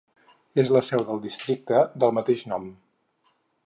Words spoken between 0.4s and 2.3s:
És la seu del districte del